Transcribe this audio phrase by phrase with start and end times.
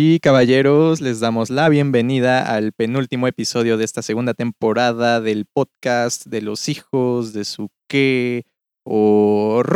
[0.00, 6.24] Y caballeros, les damos la bienvenida al penúltimo episodio de esta segunda temporada del podcast
[6.26, 8.46] de los hijos de su qué
[8.84, 9.72] horror.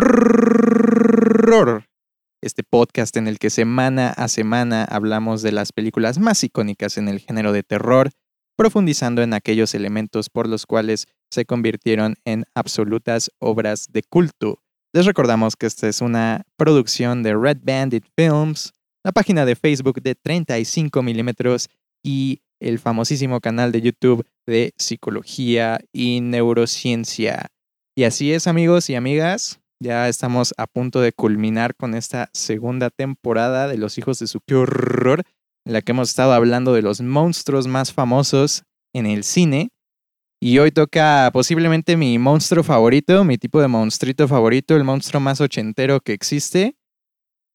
[2.40, 7.08] Este podcast en el que semana a semana hablamos de las películas más icónicas en
[7.08, 8.10] el género de terror,
[8.56, 14.62] profundizando en aquellos elementos por los cuales se convirtieron en absolutas obras de culto.
[14.92, 18.72] Les recordamos que esta es una producción de Red Bandit Films
[19.04, 21.68] la página de Facebook de 35 milímetros
[22.04, 27.48] y el famosísimo canal de YouTube de Psicología y Neurociencia.
[27.96, 32.90] Y así es amigos y amigas, ya estamos a punto de culminar con esta segunda
[32.90, 35.24] temporada de Los Hijos de su qué horror,
[35.64, 38.62] en la que hemos estado hablando de los monstruos más famosos
[38.94, 39.70] en el cine.
[40.40, 45.40] Y hoy toca posiblemente mi monstruo favorito, mi tipo de monstruito favorito, el monstruo más
[45.40, 46.76] ochentero que existe.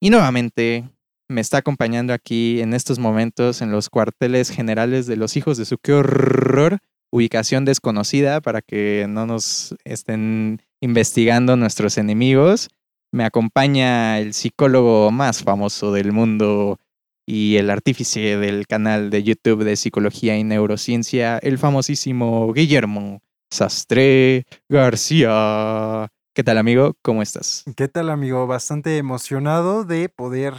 [0.02, 0.90] Y nuevamente
[1.30, 5.66] me está acompañando aquí en estos momentos en los cuarteles generales de los hijos de
[5.66, 6.80] su qué horror,
[7.12, 12.70] ubicación desconocida para que no nos estén investigando nuestros enemigos.
[13.12, 16.80] Me acompaña el psicólogo más famoso del mundo
[17.26, 24.46] y el artífice del canal de YouTube de Psicología y Neurociencia, el famosísimo Guillermo Sastre
[24.70, 26.10] García.
[26.34, 26.94] ¿Qué tal amigo?
[27.02, 27.64] ¿Cómo estás?
[27.76, 28.48] ¿Qué tal amigo?
[28.48, 30.54] Bastante emocionado de poder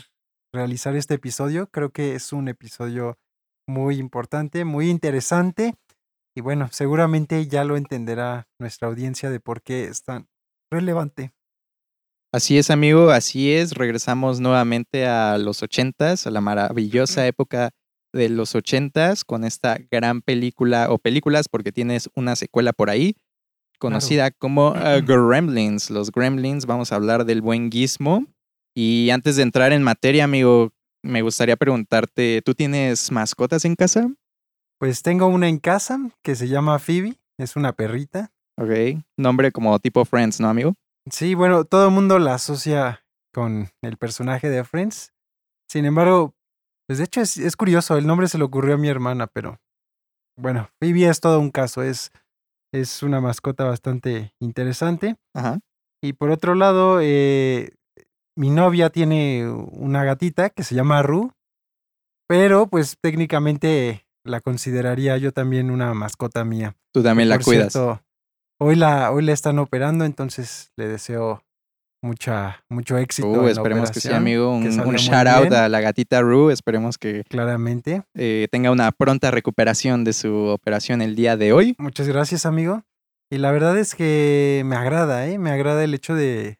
[0.52, 1.68] realizar este episodio.
[1.70, 3.18] Creo que es un episodio
[3.66, 5.74] muy importante, muy interesante.
[6.36, 10.28] Y bueno, seguramente ya lo entenderá nuestra audiencia de por qué es tan
[10.70, 11.32] relevante.
[12.32, 13.72] Así es, amigo, así es.
[13.72, 17.70] Regresamos nuevamente a los ochentas, a la maravillosa época
[18.12, 23.16] de los ochentas, con esta gran película o películas, porque tienes una secuela por ahí,
[23.78, 25.90] conocida como uh, Gremlins.
[25.90, 28.26] Los Gremlins, vamos a hablar del buen Gizmo,
[28.80, 30.70] y antes de entrar en materia, amigo,
[31.02, 34.08] me gustaría preguntarte, ¿tú tienes mascotas en casa?
[34.78, 38.30] Pues tengo una en casa que se llama Phoebe, es una perrita.
[38.56, 40.74] Ok, nombre como tipo Friends, ¿no, amigo?
[41.10, 45.12] Sí, bueno, todo el mundo la asocia con el personaje de Friends.
[45.68, 46.36] Sin embargo,
[46.86, 49.58] pues de hecho es, es curioso, el nombre se le ocurrió a mi hermana, pero
[50.40, 52.12] bueno, Phoebe es todo un caso, es,
[52.72, 55.16] es una mascota bastante interesante.
[55.34, 55.58] Ajá.
[56.00, 57.72] Y por otro lado, eh,
[58.38, 61.32] mi novia tiene una gatita que se llama Ru,
[62.28, 66.76] pero pues técnicamente la consideraría yo también una mascota mía.
[66.94, 67.74] Tú también la cuidas.
[68.60, 71.42] hoy la, hoy la están operando, entonces le deseo
[72.00, 73.28] mucha, mucho éxito.
[73.28, 74.52] Uh, esperemos que sea, amigo.
[74.52, 76.50] Un, shout out a la gatita Ru.
[76.50, 81.74] Esperemos que claramente eh, tenga una pronta recuperación de su operación el día de hoy.
[81.76, 82.84] Muchas gracias, amigo.
[83.30, 85.38] Y la verdad es que me agrada, ¿eh?
[85.38, 86.58] Me agrada el hecho de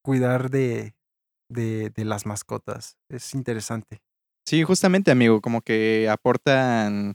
[0.00, 0.94] cuidar de,
[1.48, 2.96] de, de las mascotas.
[3.08, 4.00] Es interesante.
[4.46, 7.14] Sí, justamente, amigo, como que aportan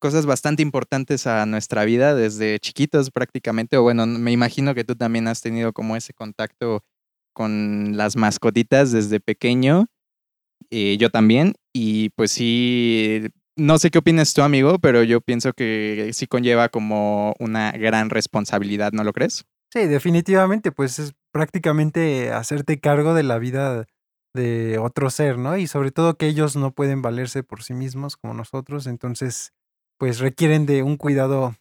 [0.00, 4.96] cosas bastante importantes a nuestra vida desde chiquitos prácticamente, o bueno, me imagino que tú
[4.96, 6.82] también has tenido como ese contacto
[7.32, 9.86] con las mascotitas desde pequeño,
[10.70, 15.52] y yo también, y pues sí, no sé qué opinas tú, amigo, pero yo pienso
[15.52, 19.44] que sí conlleva como una gran responsabilidad, ¿no lo crees?
[19.72, 23.86] Sí, definitivamente, pues es prácticamente hacerte cargo de la vida
[24.34, 25.56] de otro ser, ¿no?
[25.56, 29.54] Y sobre todo que ellos no pueden valerse por sí mismos como nosotros, entonces,
[29.98, 31.56] pues requieren de un cuidado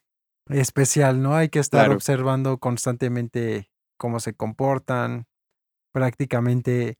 [0.49, 1.35] especial, ¿no?
[1.35, 5.25] Hay que estar observando constantemente cómo se comportan,
[5.93, 6.95] prácticamente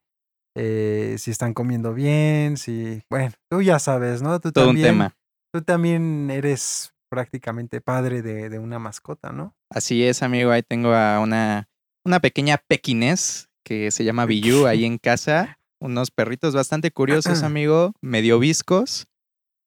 [0.56, 4.40] eh, si están comiendo bien, si, bueno, tú ya sabes, ¿no?
[4.40, 5.14] Tú Todo un tema.
[5.54, 9.54] Tú también eres prácticamente padre de, de, una mascota, ¿no?
[9.70, 10.50] Así es, amigo.
[10.50, 11.68] Ahí tengo a una,
[12.06, 15.60] una pequeña pequinés que se llama Biyu ahí en casa.
[15.82, 19.08] Unos perritos bastante curiosos, amigo, medio viscos.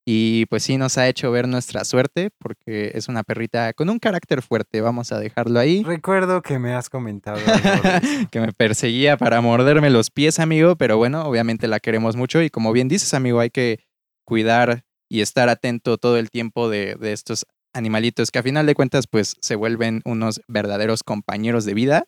[0.07, 3.99] Y pues sí, nos ha hecho ver nuestra suerte porque es una perrita con un
[3.99, 4.81] carácter fuerte.
[4.81, 5.83] Vamos a dejarlo ahí.
[5.83, 7.39] Recuerdo que me has comentado.
[8.31, 10.77] que me perseguía para morderme los pies, amigo.
[10.77, 12.41] Pero bueno, obviamente la queremos mucho.
[12.41, 13.81] Y como bien dices, amigo, hay que
[14.25, 19.07] cuidar y estar atento todo el tiempo de, estos animalitos que a final de cuentas
[19.07, 22.05] pues se vuelven unos verdaderos compañeros de vida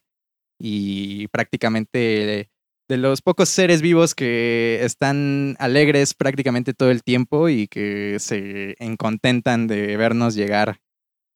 [0.58, 2.50] y prácticamente
[2.88, 8.75] de los pocos seres vivos que están alegres prácticamente todo el tiempo y que se
[8.99, 10.81] contentan de vernos llegar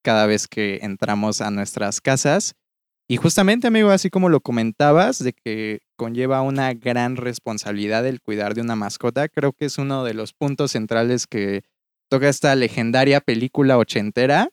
[0.03, 2.57] cada vez que entramos a nuestras casas.
[3.11, 8.55] Y justamente, amigo, así como lo comentabas, de que conlleva una gran responsabilidad el cuidar
[8.55, 11.63] de una mascota, creo que es uno de los puntos centrales que
[12.09, 14.51] toca esta legendaria película ochentera,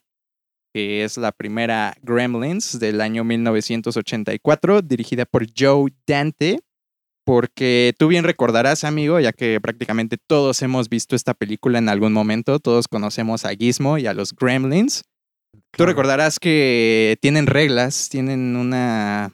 [0.74, 6.58] que es la primera Gremlins del año 1984, dirigida por Joe Dante.
[7.24, 12.12] porque tú bien recordarás, amigo, ya que prácticamente todos hemos visto esta película en algún
[12.12, 15.04] momento, todos conocemos a Gizmo y a los Gremlins.
[15.72, 19.32] Tú recordarás que tienen reglas, tienen una,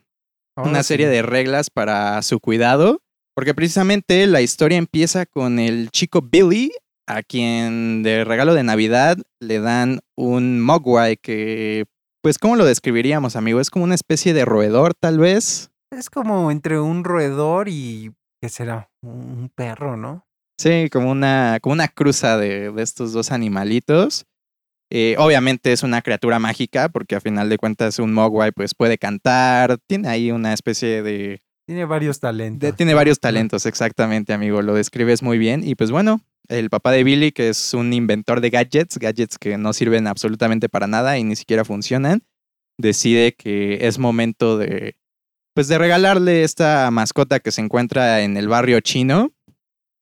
[0.57, 3.01] una serie de reglas para su cuidado,
[3.35, 6.71] porque precisamente la historia empieza con el chico Billy,
[7.07, 11.87] a quien de regalo de Navidad le dan un Mogwai que,
[12.23, 13.61] pues, ¿cómo lo describiríamos, amigo?
[13.61, 15.71] Es como una especie de roedor, tal vez.
[15.91, 18.91] Es como entre un roedor y, ¿qué será?
[19.03, 20.27] Un perro, ¿no?
[20.59, 24.27] Sí, como una, como una cruza de, de estos dos animalitos.
[24.91, 28.99] Eh, obviamente es una criatura mágica porque a final de cuentas un Mogwai pues puede
[28.99, 31.41] cantar, tiene ahí una especie de...
[31.67, 32.77] Tiene varios talentos.
[32.77, 35.67] tiene varios talentos, exactamente, amigo, lo describes muy bien.
[35.67, 39.57] Y pues bueno, el papá de Billy, que es un inventor de gadgets, gadgets que
[39.57, 42.23] no sirven absolutamente para nada y ni siquiera funcionan,
[42.79, 44.97] decide que es momento de
[45.55, 49.33] pues de regalarle esta mascota que se encuentra en el barrio chino,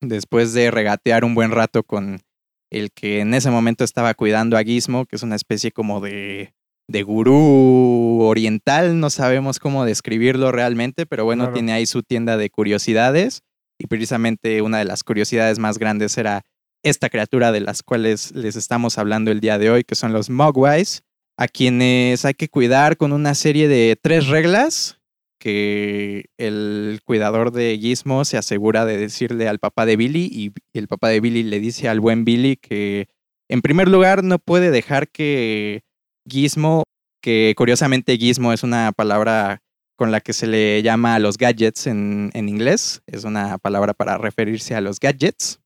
[0.00, 2.22] después de regatear un buen rato con
[2.72, 6.54] el que en ese momento estaba cuidando a Gizmo, que es una especie como de,
[6.88, 12.48] de gurú oriental, no sabemos cómo describirlo realmente, pero bueno, tiene ahí su tienda de
[12.48, 13.42] curiosidades
[13.78, 16.42] y precisamente una de las curiosidades más grandes era
[16.82, 20.30] esta criatura de las cuales les estamos hablando el día de hoy, que son los
[20.30, 21.02] Mogwais,
[21.36, 24.98] a quienes hay que cuidar con una serie de tres reglas
[25.42, 30.86] que el cuidador de Gizmo se asegura de decirle al papá de Billy y el
[30.86, 33.08] papá de Billy le dice al buen Billy que
[33.50, 35.82] en primer lugar no puede dejar que
[36.30, 36.84] Gizmo,
[37.20, 39.64] que curiosamente Gizmo es una palabra
[39.96, 43.94] con la que se le llama a los gadgets en, en inglés, es una palabra
[43.94, 45.60] para referirse a los gadgets,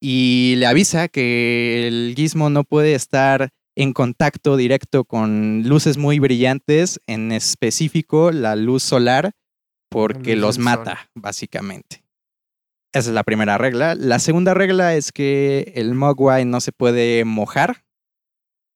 [0.00, 6.18] y le avisa que el Gizmo no puede estar en contacto directo con luces muy
[6.18, 9.30] brillantes, en específico la luz solar,
[9.88, 12.02] porque los mata, básicamente.
[12.92, 13.94] Esa es la primera regla.
[13.94, 17.84] La segunda regla es que el Mogwai no se puede mojar,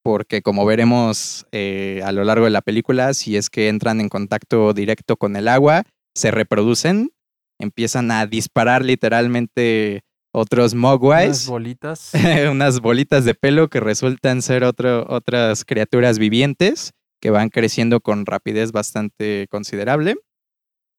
[0.04, 4.08] porque como veremos eh, a lo largo de la película, si es que entran en
[4.08, 5.82] contacto directo con el agua,
[6.14, 7.10] se reproducen,
[7.58, 10.02] empiezan a disparar literalmente
[10.32, 11.29] otros mogwais.
[11.29, 12.12] Unas bolitas.
[12.50, 18.73] unas bolitas de pelo que resultan ser otras criaturas vivientes que van creciendo con rapidez
[18.73, 20.17] bastante considerable.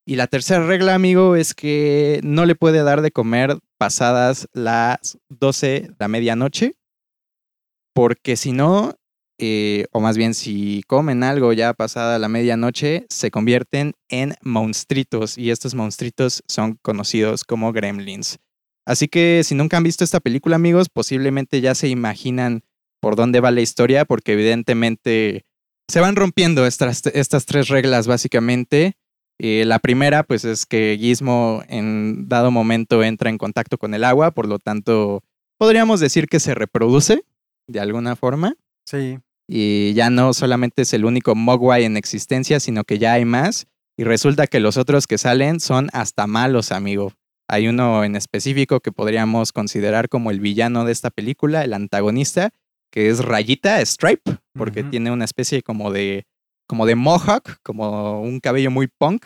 [0.05, 5.17] Y la tercera regla, amigo, es que no le puede dar de comer pasadas las
[5.29, 6.75] 12 de la medianoche,
[7.93, 8.95] porque si no,
[9.39, 15.37] eh, o más bien si comen algo ya pasada la medianoche, se convierten en monstruitos
[15.37, 18.39] y estos monstruitos son conocidos como gremlins.
[18.85, 22.63] Así que si nunca han visto esta película, amigos, posiblemente ya se imaginan
[22.99, 25.45] por dónde va la historia, porque evidentemente
[25.87, 28.97] se van rompiendo estas, estas tres reglas básicamente.
[29.39, 34.03] Eh, la primera, pues es que Gizmo en dado momento entra en contacto con el
[34.03, 35.23] agua, por lo tanto,
[35.57, 37.25] podríamos decir que se reproduce
[37.67, 38.55] de alguna forma.
[38.85, 39.19] Sí.
[39.47, 43.67] Y ya no solamente es el único Mogwai en existencia, sino que ya hay más.
[43.97, 47.13] Y resulta que los otros que salen son hasta malos, amigo.
[47.49, 52.51] Hay uno en específico que podríamos considerar como el villano de esta película, el antagonista,
[52.91, 56.25] que es Rayita Stripe, porque tiene una especie como de,
[56.67, 59.25] como de mohawk, como un cabello muy punk.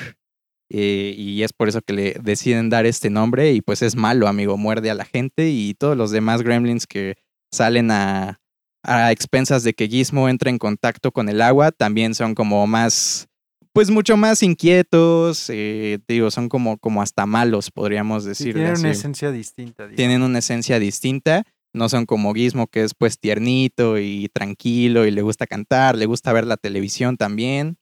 [0.70, 4.28] Eh, y es por eso que le deciden dar este nombre y pues es malo,
[4.28, 7.16] amigo, muerde a la gente y todos los demás gremlins que
[7.54, 8.42] salen a,
[8.84, 13.30] a expensas de que Gizmo entre en contacto con el agua también son como más
[13.78, 18.56] pues mucho más inquietos, eh, digo, son como, como hasta malos, podríamos decir.
[18.56, 19.88] tienen una esencia distinta.
[19.96, 21.44] Tienen una esencia distinta,
[21.76, 26.08] no son como Gizmo, que es pues tiernito y tranquilo y le gusta cantar, le
[26.08, 27.78] gusta ver la televisión también.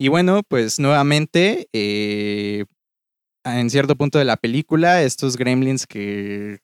[0.00, 2.64] Y bueno, pues nuevamente, eh,
[3.44, 6.58] en cierto punto de la película, estos gremlins que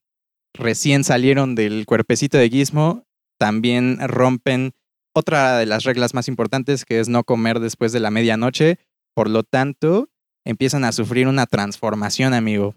[0.55, 3.05] recién salieron del cuerpecito de Gizmo
[3.39, 4.73] también rompen
[5.19, 8.79] otra de las reglas más importantes que es no comer después de la medianoche.
[9.15, 10.09] Por lo tanto,
[10.45, 12.75] empiezan a sufrir una transformación, amigo.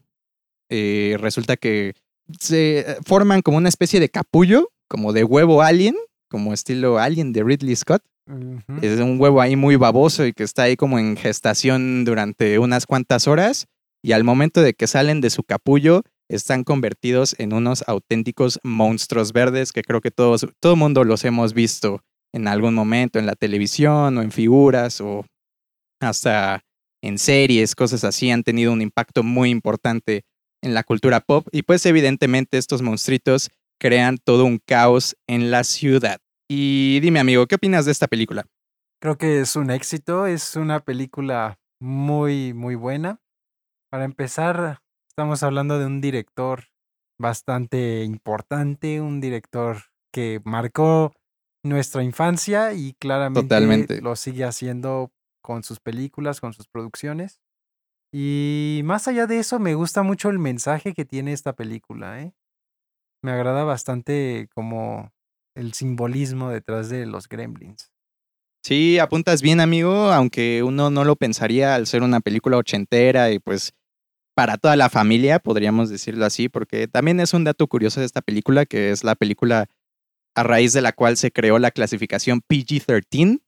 [0.70, 1.94] Eh, resulta que
[2.40, 5.96] se forman como una especie de capullo, como de huevo alien,
[6.30, 8.04] como estilo alien de Ridley Scott.
[8.82, 12.86] Es un huevo ahí muy baboso y que está ahí como en gestación durante unas
[12.86, 13.68] cuantas horas.
[14.04, 19.34] Y al momento de que salen de su capullo, están convertidos en unos auténticos monstruos
[19.34, 22.02] verdes que creo que todos, todo mundo los hemos visto
[22.34, 25.26] en algún momento en la televisión o en figuras o
[26.00, 26.62] hasta
[27.04, 30.24] en series, cosas así, han tenido un impacto muy importante
[30.64, 35.64] en la cultura pop y pues evidentemente estos monstruitos crean todo un caos en la
[35.64, 36.20] ciudad.
[36.48, 38.46] Y dime amigo, ¿qué opinas de esta película?
[39.02, 43.20] Creo que es un éxito, es una película muy, muy buena.
[43.90, 46.66] para empezar, estamos hablando de un director
[47.20, 49.78] bastante importante, un director
[50.14, 51.14] que marcó
[51.64, 57.40] nuestra infancia y claramente lo sigue haciendo con sus películas, con sus producciones.
[58.14, 62.22] Y más allá de eso, me gusta mucho el mensaje que tiene esta película.
[62.22, 62.34] ¿eh?
[63.24, 65.12] Me agrada bastante como
[65.56, 67.92] el simbolismo detrás de los gremlins.
[68.64, 73.40] Sí, apuntas bien, amigo, aunque uno no lo pensaría al ser una película ochentera y
[73.40, 73.74] pues
[74.36, 78.22] para toda la familia, podríamos decirlo así, porque también es un dato curioso de esta
[78.22, 79.68] película, que es la película
[80.36, 83.42] a raíz de la cual se creó la clasificación PG-13,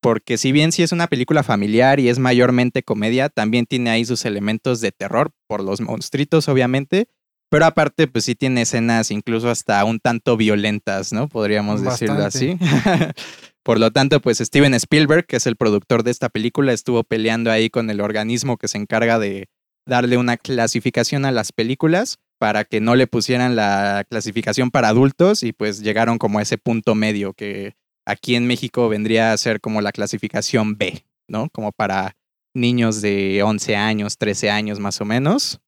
[0.00, 4.04] porque si bien sí es una película familiar y es mayormente comedia, también tiene ahí
[4.04, 7.08] sus elementos de terror por los monstruitos, obviamente,
[7.50, 11.28] pero aparte, pues sí tiene escenas incluso hasta un tanto violentas, ¿no?
[11.28, 12.56] Podríamos decirlo así.
[13.64, 17.50] Por lo tanto, pues Steven Spielberg, que es el productor de esta película, estuvo peleando
[17.50, 19.48] ahí con el organismo que se encarga de
[19.86, 25.42] darle una clasificación a las películas para que no le pusieran la clasificación para adultos
[25.42, 27.74] y pues llegaron como a ese punto medio que
[28.06, 31.48] aquí en México vendría a ser como la clasificación B, ¿no?
[31.52, 32.16] Como para
[32.54, 35.60] niños de 11 años, 13 años más o menos.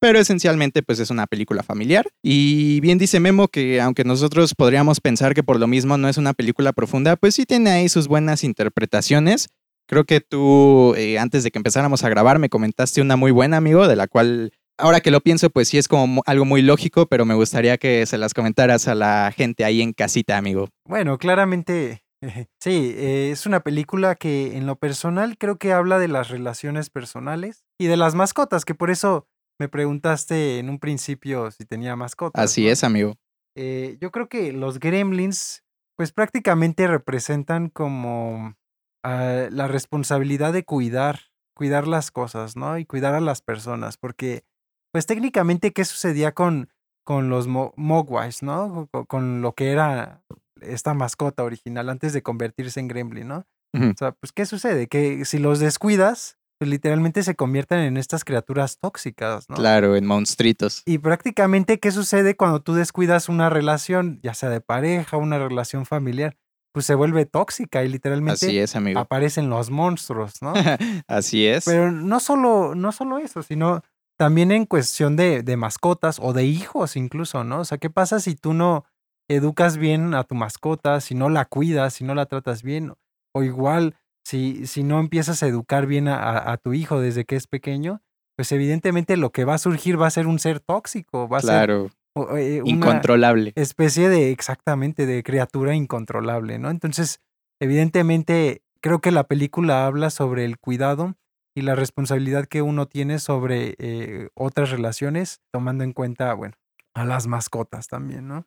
[0.00, 2.06] Pero esencialmente pues es una película familiar.
[2.22, 6.18] Y bien dice Memo que aunque nosotros podríamos pensar que por lo mismo no es
[6.18, 9.48] una película profunda, pues sí tiene ahí sus buenas interpretaciones.
[9.86, 13.58] Creo que tú, eh, antes de que empezáramos a grabar, me comentaste una muy buena,
[13.58, 17.06] amigo, de la cual ahora que lo pienso, pues sí es como algo muy lógico,
[17.06, 20.68] pero me gustaría que se las comentaras a la gente ahí en casita, amigo.
[20.86, 22.04] Bueno, claramente,
[22.60, 26.90] sí, eh, es una película que en lo personal creo que habla de las relaciones
[26.90, 29.26] personales y de las mascotas, que por eso
[29.58, 32.42] me preguntaste en un principio si tenía mascotas.
[32.42, 33.16] Así es, amigo.
[33.56, 35.62] Eh, yo creo que los gremlins,
[35.96, 38.56] pues prácticamente representan como
[39.04, 41.20] ah, la responsabilidad de cuidar,
[41.54, 42.78] cuidar las cosas, ¿no?
[42.78, 44.44] Y cuidar a las personas, porque
[44.92, 46.70] pues técnicamente, ¿qué sucedía con,
[47.04, 48.88] con los Mogwais, ¿no?
[49.08, 50.22] Con, lo que era
[50.60, 53.46] esta mascota original antes de convertirse en Gremlin, ¿no?
[53.74, 54.86] O sea, pues, ¿qué sucede?
[54.86, 59.56] Que si los descuidas, pues literalmente se convierten en estas criaturas tóxicas, ¿no?
[59.56, 60.82] Claro, en monstruitos.
[60.86, 65.86] Y prácticamente, ¿qué sucede cuando tú descuidas una relación, ya sea de pareja, una relación
[65.86, 66.36] familiar?
[66.74, 68.98] Pues se vuelve tóxica y literalmente Así es, amigo.
[68.98, 70.52] aparecen los monstruos, ¿no?
[71.06, 71.64] Así es.
[71.66, 73.84] Pero no solo, no solo eso, sino
[74.18, 77.60] también en cuestión de, de, mascotas o de hijos incluso, ¿no?
[77.60, 78.84] O sea, ¿qué pasa si tú no
[79.28, 82.92] educas bien a tu mascota, si no la cuidas, si no la tratas bien?
[83.32, 87.36] O igual, si, si no empiezas a educar bien a, a, tu hijo desde que
[87.36, 88.02] es pequeño,
[88.36, 91.40] pues evidentemente lo que va a surgir va a ser un ser tóxico, va a
[91.40, 91.82] claro.
[91.84, 93.52] ser eh, una incontrolable.
[93.56, 96.70] Especie de, exactamente, de criatura incontrolable, ¿no?
[96.70, 97.20] Entonces,
[97.60, 101.16] evidentemente, creo que la película habla sobre el cuidado
[101.56, 106.54] y la responsabilidad que uno tiene sobre eh, otras relaciones, tomando en cuenta, bueno,
[106.94, 108.46] a las mascotas también, ¿no?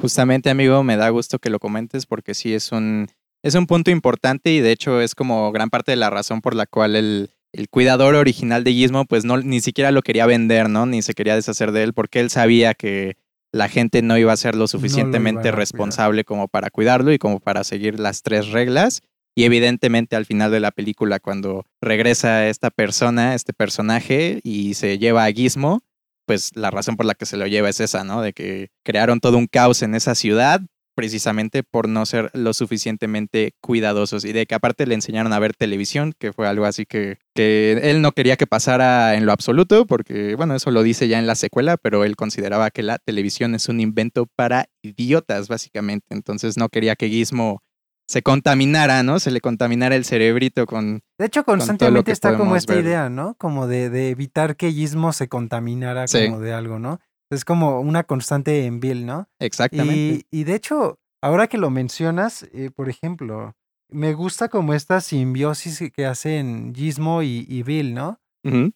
[0.00, 3.08] Justamente, amigo, me da gusto que lo comentes porque sí es un,
[3.42, 6.54] es un punto importante y de hecho es como gran parte de la razón por
[6.54, 10.68] la cual el, el cuidador original de Gizmo pues no, ni siquiera lo quería vender,
[10.68, 10.86] ¿no?
[10.86, 13.16] Ni se quería deshacer de él porque él sabía que
[13.52, 17.64] la gente no iba a ser lo suficientemente responsable como para cuidarlo y como para
[17.64, 19.00] seguir las tres reglas.
[19.34, 24.98] Y evidentemente al final de la película, cuando regresa esta persona, este personaje, y se
[24.98, 25.80] lleva a Gizmo,
[26.26, 28.20] pues la razón por la que se lo lleva es esa, ¿no?
[28.20, 30.60] De que crearon todo un caos en esa ciudad
[30.98, 35.54] precisamente por no ser lo suficientemente cuidadosos y de que aparte le enseñaron a ver
[35.54, 39.86] televisión, que fue algo así que, que él no quería que pasara en lo absoluto,
[39.86, 43.54] porque bueno, eso lo dice ya en la secuela, pero él consideraba que la televisión
[43.54, 46.08] es un invento para idiotas, básicamente.
[46.10, 47.62] Entonces no quería que Gizmo
[48.08, 49.20] se contaminara, ¿no?
[49.20, 51.02] Se le contaminara el cerebrito con.
[51.16, 53.36] De hecho, constantemente está como esta idea, ¿no?
[53.38, 56.98] Como de, de, evitar que Gizmo se contaminara como de algo, ¿no?
[57.30, 59.28] Es como una constante en Bill, ¿no?
[59.38, 60.26] Exactamente.
[60.30, 63.54] Y, de hecho, ahora que lo mencionas, eh, por ejemplo,
[63.90, 68.20] me gusta como esta simbiosis que hacen Gizmo y, Bill, ¿no?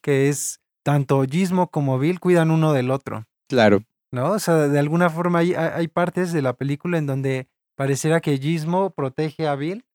[0.01, 3.25] Que es tanto Gizmo como Bill cuidan uno del otro.
[3.47, 3.83] Claro.
[4.11, 4.31] ¿No?
[4.31, 8.37] O sea, de alguna forma hay, hay partes de la película en donde Pareciera que
[8.37, 9.85] Gizmo protege a Bill,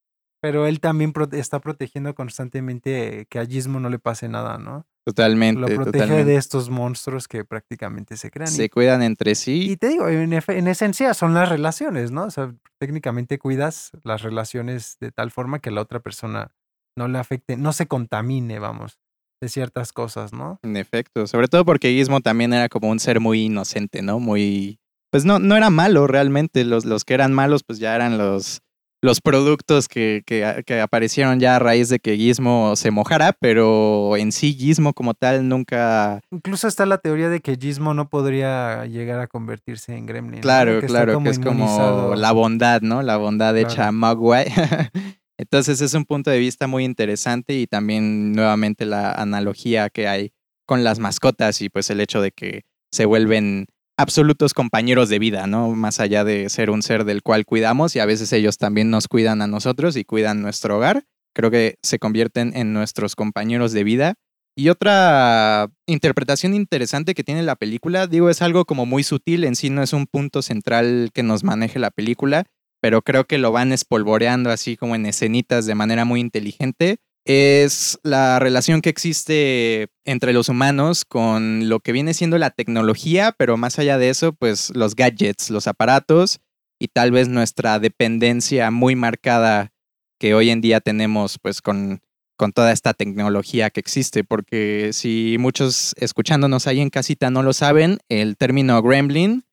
[0.41, 4.87] pero él también está protegiendo constantemente que a Gizmo no le pase nada, ¿no?
[5.09, 5.59] Totalmente.
[5.59, 8.51] Lo protege de estos monstruos que prácticamente se crean.
[8.51, 9.71] Se cuidan entre sí.
[9.71, 12.25] Y te digo, en, en, esencia son las relaciones, ¿no?
[12.25, 16.51] O sea, técnicamente cuidas las relaciones de tal forma que la otra persona
[16.95, 18.99] no le afecte, no se contamine, vamos,
[19.41, 20.61] de ciertas cosas, ¿no?
[20.63, 24.21] En efecto, sobre todo porque Gizmo también era como un ser muy inocente, ¿no?
[24.21, 24.79] Muy
[25.11, 26.67] pues no, no era malo realmente.
[26.67, 28.61] Los, los que eran malos, pues ya eran los,
[29.01, 34.33] los productos que, que, aparecieron ya a raíz de que Gizmo se mojara, pero en
[34.33, 36.21] sí Gizmo como tal nunca...
[36.31, 40.41] Incluso está la teoría de que Gizmo no podría llegar a convertirse en Gremlin.
[40.41, 43.03] Claro, claro, que es como la bondad, ¿no?
[43.03, 44.47] La bondad hecha Mogwai.
[45.39, 50.33] Entonces es un punto de vista muy interesante y también nuevamente la analogía que hay
[50.67, 53.67] con las mascotas y pues el hecho de que se vuelven
[53.99, 55.75] absolutos compañeros de vida, ¿no?
[55.75, 59.09] Más allá de ser un ser del cual cuidamos y a veces ellos también nos
[59.09, 61.05] cuidan a nosotros y cuidan nuestro hogar.
[61.35, 64.15] Creo que se convierten en nuestros compañeros de vida.
[64.57, 69.57] Y otra interpretación interesante que tiene la película, digo, es algo como muy sutil, en
[69.57, 72.45] sí no es un punto central que nos maneje la película,
[72.81, 77.99] pero creo que lo van espolvoreando así como en escenitas de manera muy inteligente es
[78.03, 83.57] la relación que existe entre los humanos con lo que viene siendo la tecnología, pero
[83.57, 86.41] más allá de eso, pues los gadgets, los aparatos
[86.79, 89.73] y tal vez nuestra dependencia muy marcada
[90.19, 92.01] que hoy en día tenemos pues con,
[92.37, 97.53] con toda esta tecnología que existe, porque si muchos escuchándonos ahí en casita no lo
[97.53, 99.45] saben, el término gremlin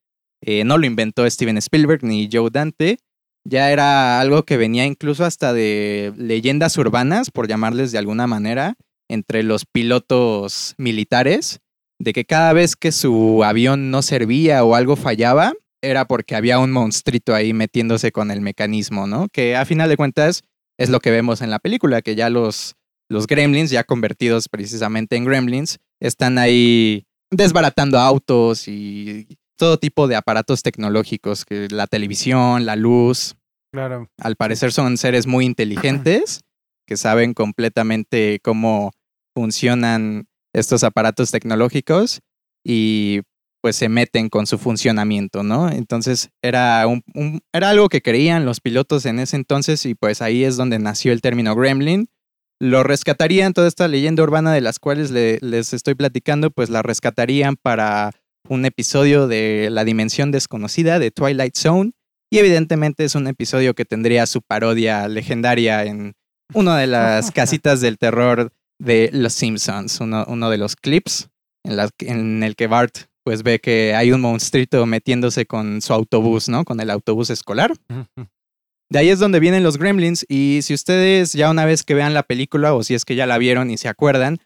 [0.41, 2.99] eh, no lo inventó Steven Spielberg ni Joe Dante,
[3.45, 8.75] ya era algo que venía incluso hasta de leyendas urbanas, por llamarles de alguna manera,
[9.07, 11.59] entre los pilotos militares,
[11.99, 16.59] de que cada vez que su avión no servía o algo fallaba, era porque había
[16.59, 19.29] un monstruito ahí metiéndose con el mecanismo, ¿no?
[19.29, 20.41] Que a final de cuentas
[20.77, 22.75] es lo que vemos en la película, que ya los,
[23.09, 30.15] los gremlins, ya convertidos precisamente en gremlins, están ahí desbaratando autos y todo tipo de
[30.15, 33.35] aparatos tecnológicos, que la televisión, la luz.
[33.71, 34.09] Claro.
[34.19, 36.41] Al parecer son seres muy inteligentes
[36.87, 38.91] que saben completamente cómo
[39.35, 42.21] funcionan estos aparatos tecnológicos
[42.63, 43.21] y
[43.61, 45.69] pues se meten con su funcionamiento, ¿no?
[45.71, 47.03] Entonces era, un,
[47.51, 51.11] era algo que creían los pilotos en ese entonces y pues ahí es donde nació
[51.11, 52.07] el término gremlin.
[52.59, 57.55] Lo rescatarían, toda esta leyenda urbana de las cuales les estoy platicando, pues la rescatarían
[57.61, 58.11] para
[58.47, 61.91] un episodio de La Dimensión Desconocida de Twilight Zone.
[62.31, 66.13] Y evidentemente es un episodio que tendría su parodia legendaria en
[66.53, 71.29] una de las casitas del terror de Los Simpsons, uno, uno de los clips
[71.63, 76.47] en, en, el que Bart pues ve que hay un monstruito metiéndose con su autobús,
[76.47, 76.63] ¿no?
[76.63, 77.73] Con el autobús escolar.
[78.91, 82.13] De ahí es donde vienen los gremlins y si ustedes ya una vez que vean
[82.13, 84.37] la película o si es que ya la vieron y se acuerdan,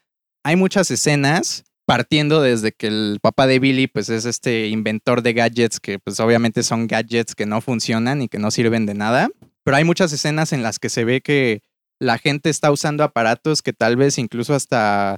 [0.46, 5.34] hay muchas escenas partiendo desde que el papá de Billy pues es este inventor de
[5.34, 9.30] gadgets que pues obviamente son gadgets que no funcionan y que no sirven de nada,
[9.64, 11.64] pero hay muchas escenas en las que se ve que
[11.98, 15.18] la gente está usando aparatos que tal vez incluso hasta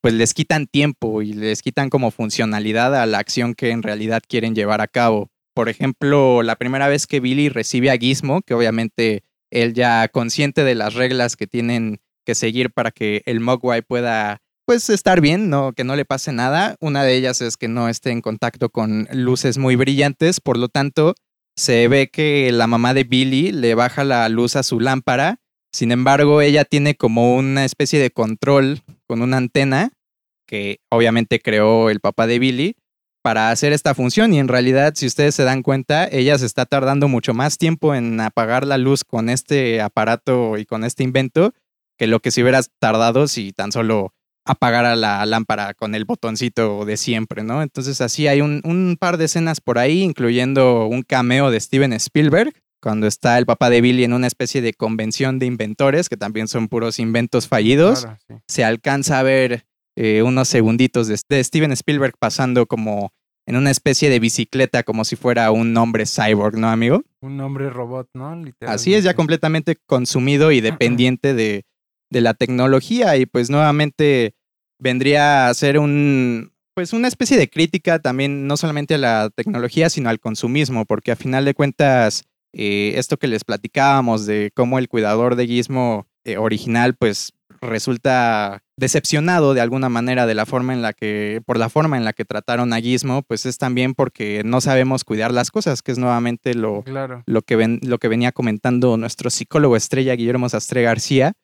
[0.00, 4.22] pues les quitan tiempo y les quitan como funcionalidad a la acción que en realidad
[4.24, 5.28] quieren llevar a cabo.
[5.54, 10.62] Por ejemplo, la primera vez que Billy recibe a Gizmo, que obviamente él ya consciente
[10.62, 15.50] de las reglas que tienen que seguir para que el Mogwai pueda pues estar bien,
[15.50, 16.76] no, que no le pase nada.
[16.80, 20.68] Una de ellas es que no esté en contacto con luces muy brillantes, por lo
[20.68, 21.14] tanto,
[21.56, 25.40] se ve que la mamá de Billy le baja la luz a su lámpara.
[25.72, 29.92] Sin embargo, ella tiene como una especie de control con una antena
[30.46, 32.76] que obviamente creó el papá de Billy
[33.22, 36.66] para hacer esta función y en realidad si ustedes se dan cuenta ella se está
[36.66, 41.54] tardando mucho más tiempo en apagar la luz con este aparato y con este invento
[41.96, 44.12] que lo que si hubieras tardado si tan solo
[44.44, 47.62] apagar a la lámpara con el botoncito de siempre, ¿no?
[47.62, 52.52] Entonces así hay un, par de escenas por ahí, incluyendo un cameo de Steven Spielberg,
[52.80, 56.48] cuando está el papá de Billy en una especie de convención de inventores, que también
[56.48, 58.08] son puros inventos fallidos.
[58.48, 59.64] Se alcanza a ver
[59.96, 63.12] eh, unos segunditos de, Steven Spielberg pasando como
[63.46, 67.02] en una especie de bicicleta, como si fuera un hombre cyborg, ¿no, amigo?
[67.20, 68.40] Un hombre robot, ¿no?
[68.60, 71.64] Así es, ya completamente consumido y dependiente de
[72.12, 74.34] de la tecnología y pues nuevamente
[74.78, 79.90] vendría a ser un, pues una especie de crítica también no solamente a la tecnología,
[79.90, 84.78] sino al consumismo, porque a final de cuentas, eh, esto que les platicábamos de cómo
[84.78, 90.72] el cuidador de Gizmo eh, original, pues resulta decepcionado de alguna manera de la forma
[90.72, 93.94] en la que, por la forma en la que trataron a Gizmo, pues es también
[93.94, 96.82] porque no sabemos cuidar las cosas, que es nuevamente lo,
[97.26, 101.34] lo, que, ven, lo que venía comentando nuestro psicólogo estrella Guillermo Sastre García,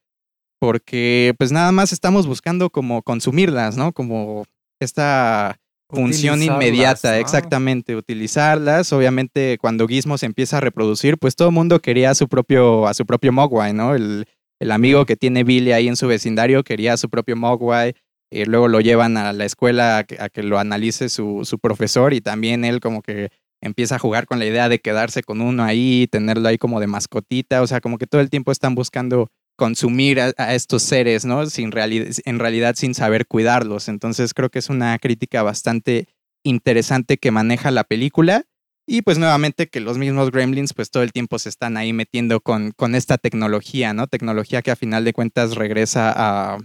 [0.58, 3.92] porque pues nada más estamos buscando como consumirlas, ¿no?
[3.92, 4.44] Como
[4.80, 5.58] esta
[5.90, 8.92] función inmediata, exactamente, utilizarlas.
[8.92, 12.86] Obviamente cuando Gizmo se empieza a reproducir, pues todo el mundo quería a su propio,
[12.86, 13.94] a su propio Mogwai, ¿no?
[13.94, 14.26] El,
[14.60, 17.94] el amigo que tiene Billy ahí en su vecindario quería a su propio Mogwai.
[18.30, 21.58] Y luego lo llevan a la escuela a que, a que lo analice su, su,
[21.58, 23.30] profesor y también él como que
[23.62, 26.88] empieza a jugar con la idea de quedarse con uno ahí, tenerlo ahí como de
[26.88, 31.44] mascotita, o sea, como que todo el tiempo están buscando consumir a, estos seres, ¿no?
[31.46, 33.88] Sin en realidad sin saber cuidarlos.
[33.88, 36.06] Entonces creo que es una crítica bastante
[36.44, 38.44] interesante que maneja la película.
[38.86, 42.40] Y pues nuevamente que los mismos gremlins pues todo el tiempo se están ahí metiendo
[42.40, 44.06] con, con esta tecnología, ¿no?
[44.06, 46.58] Tecnología que a final de cuentas regresa a,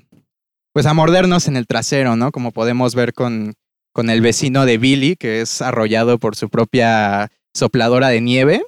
[0.71, 2.31] pues a mordernos en el trasero, ¿no?
[2.31, 3.55] Como podemos ver con,
[3.91, 8.63] con el vecino de Billy, que es arrollado por su propia sopladora de nieve.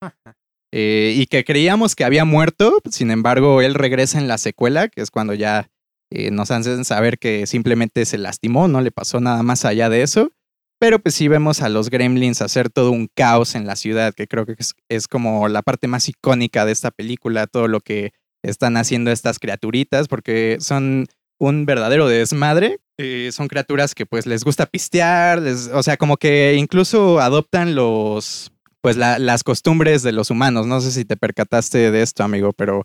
[0.78, 5.00] Eh, y que creíamos que había muerto, sin embargo, él regresa en la secuela, que
[5.00, 5.70] es cuando ya
[6.10, 10.02] eh, nos hacen saber que simplemente se lastimó, no le pasó nada más allá de
[10.02, 10.32] eso.
[10.78, 14.26] Pero pues sí vemos a los gremlins hacer todo un caos en la ciudad, que
[14.26, 14.54] creo que
[14.90, 18.12] es, como la parte más icónica de esta película, todo lo que
[18.42, 21.06] están haciendo estas criaturitas, porque son
[21.38, 22.80] un verdadero desmadre.
[22.98, 28.52] Eh, son criaturas que pues les gusta pistear, o sea, como que incluso adoptan los,
[28.86, 30.68] pues las costumbres de los humanos.
[30.68, 32.84] No sé si te percataste de esto, amigo, pero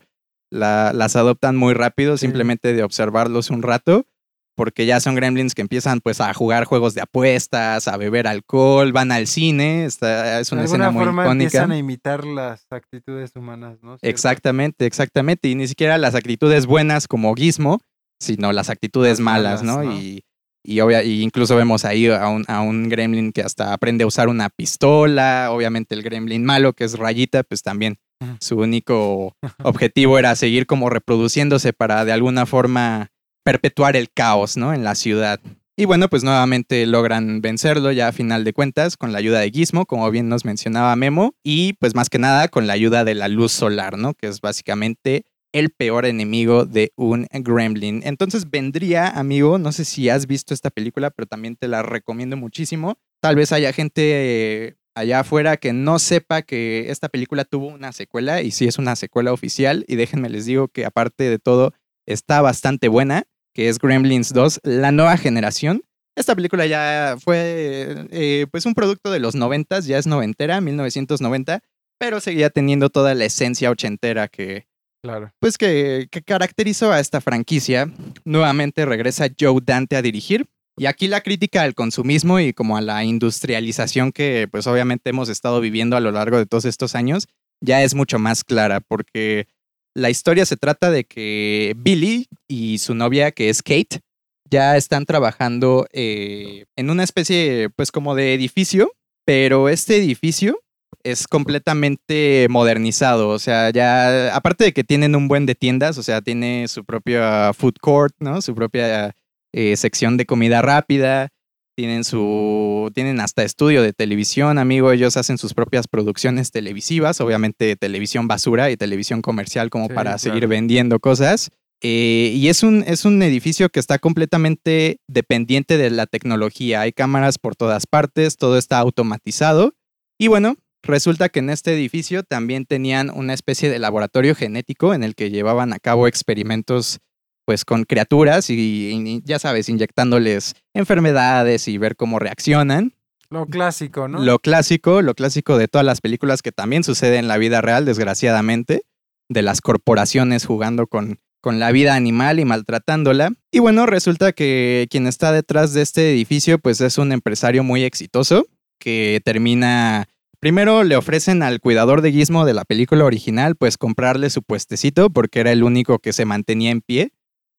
[0.49, 4.07] las adoptan muy rápido, simplemente de observarlos un rato
[4.55, 8.91] porque ya son gremlins que empiezan pues a jugar juegos de apuestas, a beber alcohol,
[8.91, 11.45] van al cine, está, es una escena muy forma icónica.
[11.45, 13.99] Empiezan a imitar las actitudes humanas, ¿no?
[14.01, 17.79] Exactamente, exactamente, y ni siquiera las actitudes buenas como Gizmo,
[18.19, 19.83] sino las actitudes malas, ¿no?
[19.83, 20.23] Y,
[20.63, 24.29] y, y, incluso vemos ahí a un, a un gremlin que hasta aprende a usar
[24.29, 27.97] una pistola, obviamente el gremlin malo que es Rayita, pues también
[28.39, 33.09] su único objetivo era seguir como reproduciéndose para de alguna forma
[33.43, 34.73] perpetuar el caos, ¿no?
[34.73, 35.39] En la ciudad.
[35.77, 39.49] Y bueno, pues nuevamente logran vencerlo ya a final de cuentas con la ayuda de
[39.49, 43.15] Gizmo, como bien nos mencionaba Memo, y pues más que nada con la ayuda de
[43.15, 44.13] la luz solar, ¿no?
[44.13, 48.01] Que es básicamente el peor enemigo de un gremlin.
[48.05, 52.37] Entonces vendría, amigo, no sé si has visto esta película, pero también te la recomiendo
[52.37, 52.97] muchísimo.
[53.21, 58.41] Tal vez haya gente allá afuera que no sepa que esta película tuvo una secuela
[58.41, 61.73] y sí es una secuela oficial y déjenme les digo que aparte de todo
[62.05, 65.83] está bastante buena que es Gremlins 2, la nueva generación.
[66.15, 71.61] Esta película ya fue eh, pues un producto de los 90, ya es noventera, 1990,
[71.97, 74.67] pero seguía teniendo toda la esencia ochentera que,
[75.01, 75.31] claro.
[75.39, 77.91] pues que, caracterizó a esta franquicia.
[78.23, 80.47] Nuevamente regresa Joe Dante a dirigir.
[80.77, 85.29] Y aquí la crítica al consumismo y como a la industrialización que pues obviamente hemos
[85.29, 87.27] estado viviendo a lo largo de todos estos años
[87.61, 89.47] ya es mucho más clara porque
[89.93, 94.01] la historia se trata de que Billy y su novia, que es Kate,
[94.49, 98.93] ya están trabajando eh, en una especie, pues como de edificio,
[99.25, 100.59] pero este edificio
[101.03, 106.03] es completamente modernizado, o sea, ya, aparte de que tienen un buen de tiendas, o
[106.03, 108.41] sea, tiene su propia food court, ¿no?
[108.41, 109.15] Su propia
[109.53, 111.29] eh, sección de comida rápida,
[111.75, 117.75] tienen su tienen hasta estudio de televisión, amigo, ellos hacen sus propias producciones televisivas, obviamente
[117.75, 121.49] televisión basura y televisión comercial como para seguir vendiendo cosas.
[121.83, 126.81] Eh, y es un, es un edificio que está completamente dependiente de la tecnología.
[126.81, 129.73] Hay cámaras por todas partes, todo está automatizado.
[130.19, 135.03] Y bueno, resulta que en este edificio también tenían una especie de laboratorio genético en
[135.03, 136.99] el que llevaban a cabo experimentos
[137.45, 142.93] pues con criaturas y, ya sabes, inyectándoles enfermedades y ver cómo reaccionan.
[143.29, 144.19] Lo clásico, ¿no?
[144.19, 147.85] Lo clásico, lo clásico de todas las películas que también sucede en la vida real,
[147.85, 148.83] desgraciadamente,
[149.29, 153.33] de las corporaciones jugando con, con la vida animal y maltratándola.
[153.51, 157.83] Y bueno, resulta que quien está detrás de este edificio pues es un empresario muy
[157.83, 158.47] exitoso
[158.79, 160.07] que termina
[160.41, 165.11] Primero le ofrecen al cuidador de Gizmo de la película original, pues comprarle su puestecito
[165.11, 167.11] porque era el único que se mantenía en pie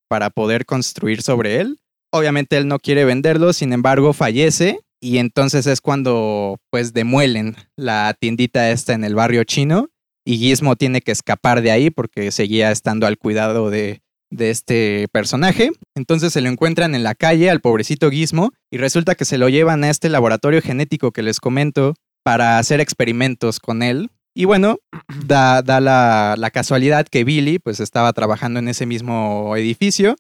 [0.08, 1.78] para poder construir sobre él.
[2.10, 8.16] Obviamente él no quiere venderlo, sin embargo fallece y entonces es cuando pues demuelen la
[8.18, 9.90] tiendita esta en el barrio chino
[10.24, 15.06] y Gizmo tiene que escapar de ahí porque seguía estando al cuidado de, de este
[15.12, 15.70] personaje.
[15.94, 19.48] Entonces se lo encuentran en la calle al pobrecito Gizmo y resulta que se lo
[19.48, 24.78] llevan a este laboratorio genético que les comento para hacer experimentos con él y bueno,
[25.26, 30.16] da, da la, casualidad que Billy pues estaba trabajando en ese mismo edificio,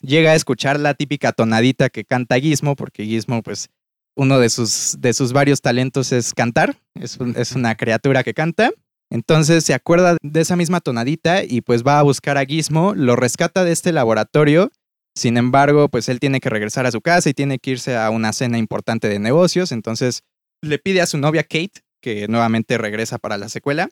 [0.00, 3.68] llega a escuchar la típica tonadita que canta Gizmo, porque Gizmo pues
[4.14, 8.70] uno de sus, de sus varios talentos es cantar, es, es una criatura que canta.
[9.08, 13.14] Entonces se acuerda de esa misma tonadita y pues va a buscar a Gizmo, lo
[13.14, 14.72] rescata de este laboratorio.
[15.14, 18.10] Sin embargo, pues él tiene que regresar a su casa y tiene que irse a
[18.10, 19.70] una cena importante de negocios.
[19.70, 20.22] Entonces
[20.62, 23.88] le pide a su novia Kate que nuevamente regresa para la secuela,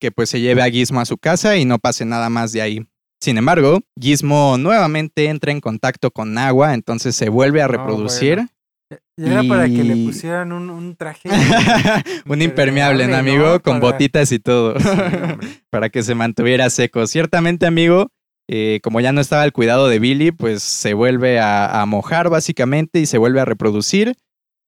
[0.00, 2.62] que pues se lleve a Gizmo a su casa y no pase nada más de
[2.62, 2.86] ahí.
[3.20, 8.46] Sin embargo, Gizmo nuevamente entra en contacto con agua, entonces se vuelve a reproducir.
[9.16, 11.28] Y era para que le pusieran un, un traje.
[12.26, 13.60] un impermeable, ¿no, amigo?
[13.60, 14.74] Con botitas y todo.
[15.70, 17.06] para que se mantuviera seco.
[17.06, 18.08] Ciertamente, amigo,
[18.48, 23.00] eh, como ya no estaba al cuidado de Billy, pues se vuelve a, mojar básicamente
[23.00, 24.14] y se vuelve a reproducir.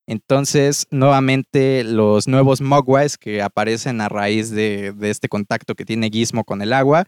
[0.08, 6.44] Entonces, nuevamente, los nuevos Mogwais que aparecen a raíz de, este contacto que tiene Gizmo
[6.44, 7.04] con el agua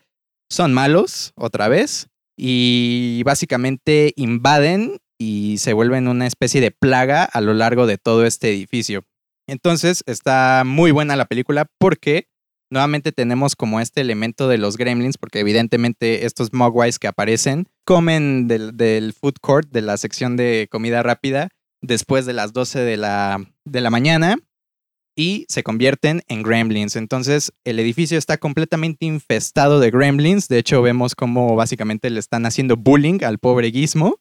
[0.51, 7.41] son malos, otra vez, y básicamente invaden y se vuelven una especie de plaga a
[7.41, 9.05] lo largo de todo este edificio.
[9.49, 12.29] Entonces, está muy buena la película porque
[12.71, 18.47] nuevamente tenemos como este elemento de los gremlins, porque evidentemente estos mogwais que aparecen comen
[18.47, 21.49] del, food court, de la sección de comida rápida,
[21.83, 24.37] después de las 12 de la, de la mañana
[25.17, 26.97] y se convierten en gremlins.
[26.97, 30.49] Entonces el edificio está completamente infestado de gremlins.
[30.49, 34.17] De hecho vemos cómo básicamente le están haciendo bullying al pobre Gizmo.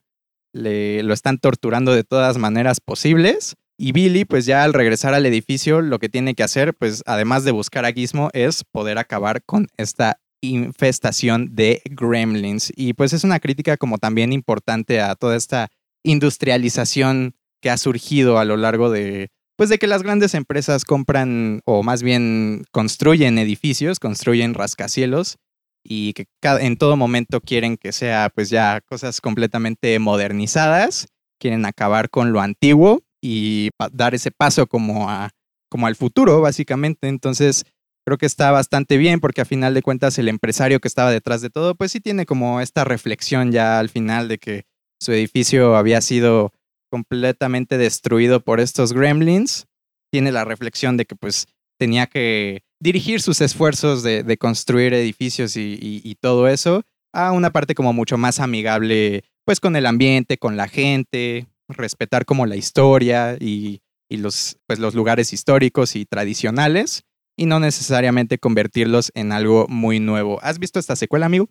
[0.53, 3.55] Le, lo están torturando de todas maneras posibles.
[3.77, 7.45] Y Billy, pues ya al regresar al edificio, lo que tiene que hacer, pues además
[7.45, 12.73] de buscar a Gizmo, es poder acabar con esta infestación de gremlins.
[12.75, 15.69] Y pues es una crítica como también importante a toda esta
[16.03, 21.61] industrialización que ha surgido a lo largo de, pues de que las grandes empresas compran
[21.65, 25.37] o más bien construyen edificios, construyen rascacielos
[25.83, 31.07] y que en todo momento quieren que sea pues ya cosas completamente modernizadas,
[31.39, 35.31] quieren acabar con lo antiguo y dar ese paso como, a,
[35.69, 37.07] como al futuro, básicamente.
[37.07, 37.65] Entonces,
[38.05, 41.41] creo que está bastante bien porque a final de cuentas el empresario que estaba detrás
[41.41, 44.63] de todo, pues sí tiene como esta reflexión ya al final de que
[45.01, 46.51] su edificio había sido
[46.89, 49.67] completamente destruido por estos gremlins.
[50.11, 51.47] Tiene la reflexión de que pues
[51.77, 57.75] tenía que dirigir sus esfuerzos de, construir edificios y, y, todo eso a una parte
[57.75, 63.37] como mucho más amigable, pues con el ambiente, con la gente, respetar como la historia
[63.39, 67.03] y, los, pues, los lugares históricos y tradicionales
[67.37, 70.39] y no necesariamente convertirlos en algo muy nuevo.
[70.41, 71.47] ¿Has visto esta secuela, amigo?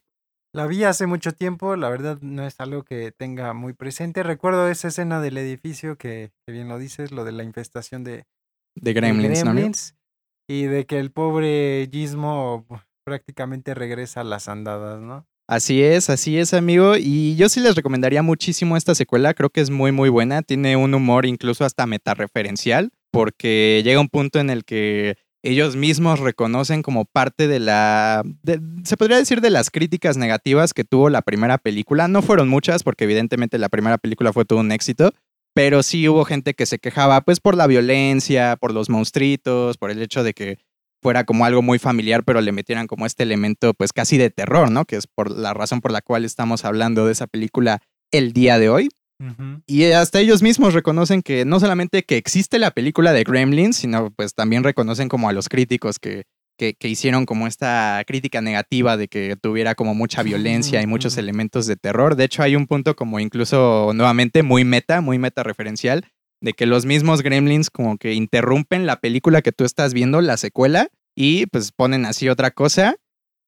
[0.54, 4.22] La vi hace mucho tiempo, la verdad no es algo que tenga muy presente.
[4.22, 8.24] Recuerdo esa escena del edificio que, bien lo dices, lo de la infestación de,
[8.74, 9.94] de gremlins,
[10.48, 12.66] y de que el pobre Gizmo
[13.04, 15.26] prácticamente regresa a las andadas, ¿no?
[15.46, 16.96] Así es, así es, amigo.
[16.98, 19.32] Y yo sí les recomendaría muchísimo esta secuela.
[19.32, 20.42] Creo que es muy, muy buena.
[20.42, 26.18] Tiene un humor incluso hasta metareferencial, porque llega un punto en el que ellos mismos
[26.20, 28.24] reconocen como parte de la,
[28.85, 32.09] se podría decir de las críticas negativas que tuvo la primera película.
[32.09, 35.12] No fueron muchas, porque evidentemente la primera película fue todo un éxito,
[35.55, 39.90] pero sí hubo gente que se quejaba pues por la violencia, por los monstruitos, por
[39.90, 40.59] el hecho de que
[41.01, 44.70] fuera como algo muy familiar, pero le metieran como este elemento pues casi de terror,
[44.70, 44.85] ¿no?
[44.85, 48.59] Que es por la razón por la cual estamos hablando de esa película el día
[48.59, 48.88] de hoy.
[49.66, 54.11] Y hasta ellos mismos reconocen que no solamente que existe la película de Gremlins, sino
[54.12, 56.24] pues también reconocen como a los críticos que,
[56.59, 61.66] que, hicieron como esta crítica negativa de que tuviera como mucha violencia y muchos elementos
[61.66, 62.16] de terror.
[62.16, 66.07] De hecho, hay un punto como incluso nuevamente muy meta, muy meta referencial,
[66.40, 70.37] de que los mismos gremlins como que interrumpen la película que tú estás viendo, la
[70.37, 72.96] secuela, y pues ponen así otra cosa,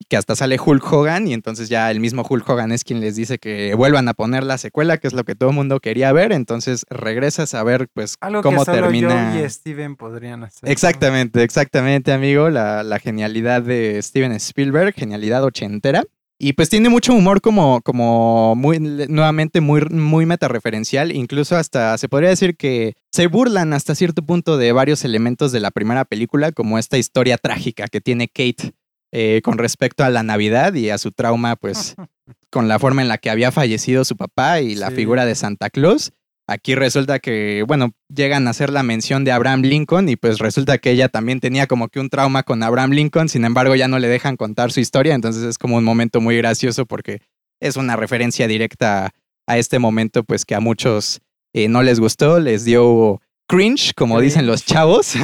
[0.08, 3.16] que hasta sale Hulk Hogan, y entonces ya el mismo Hulk Hogan es quien les
[3.16, 6.12] dice que vuelvan a poner la secuela, que es lo que todo el mundo quería
[6.12, 9.40] ver, entonces regresas a ver pues cómo termina.
[9.40, 10.68] y Steven podrían hacer.
[10.68, 16.04] Exactamente, exactamente, amigo, la, la genialidad de Steven Spielberg, genialidad ochentera.
[16.42, 21.12] Y pues tiene mucho humor como, como muy, nuevamente muy, muy metareferencial.
[21.12, 25.60] Incluso hasta se podría decir que se burlan hasta cierto punto de varios elementos de
[25.60, 28.72] la primera película, como esta historia trágica que tiene Kate
[29.12, 31.96] eh, con respecto a la Navidad y a su trauma, pues
[32.50, 35.70] con la forma en la que había fallecido su papá y la figura de Santa
[35.70, 36.12] Claus.
[36.46, 40.78] Aquí resulta que, bueno, llegan a hacer la mención de Abraham Lincoln y pues resulta
[40.78, 44.00] que ella también tenía como que un trauma con Abraham Lincoln, sin embargo ya no
[44.00, 47.20] le dejan contar su historia, entonces es como un momento muy gracioso porque
[47.60, 49.12] es una referencia directa
[49.46, 51.20] a este momento pues que a muchos
[51.52, 55.14] eh, no les gustó, les dio cringe, como dicen los chavos,